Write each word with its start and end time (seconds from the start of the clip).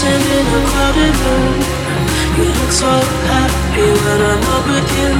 dancing 0.00 0.24
in 0.38 0.46
a 0.46 0.60
crowded 0.70 1.16
room. 1.24 1.60
You 2.36 2.44
look 2.44 2.72
so 2.72 2.88
happy 3.28 3.88
when 4.04 4.20
I'm 4.30 4.42
up 4.56 4.64
with 4.66 4.88
you. 4.98 5.12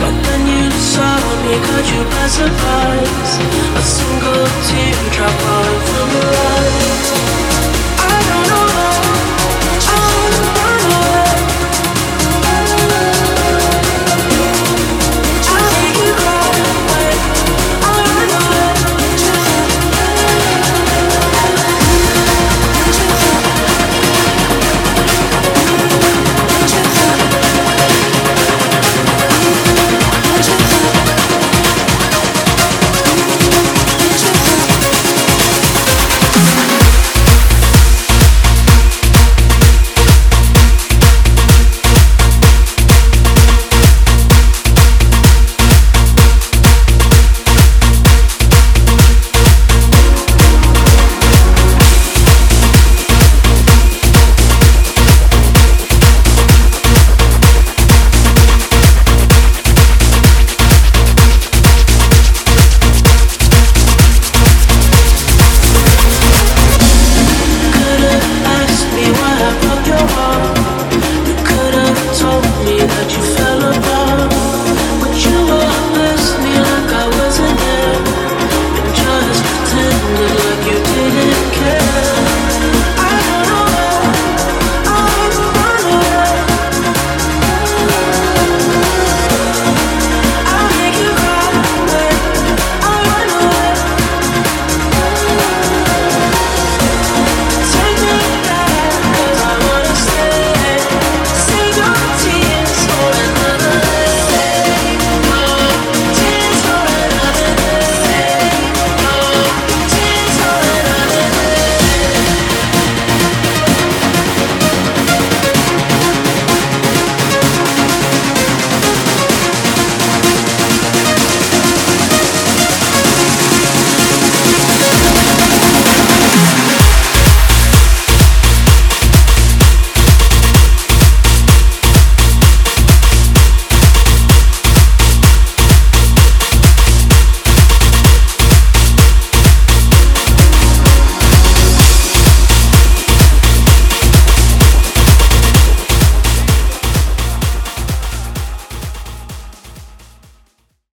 But 0.00 0.14
then 0.24 0.42
you 0.46 0.70
saw 0.70 1.14
me, 1.42 1.54
caught 1.66 1.86
you 1.92 2.02
by 2.10 2.26
surprise. 2.26 3.32
A 3.76 3.82
single 3.82 4.46
teardrop 4.66 5.34
falling. 5.42 5.83